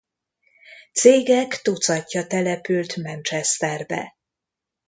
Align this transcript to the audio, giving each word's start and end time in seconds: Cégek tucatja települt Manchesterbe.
Cégek 0.93 1.61
tucatja 1.61 2.27
települt 2.27 2.95
Manchesterbe. 2.95 4.17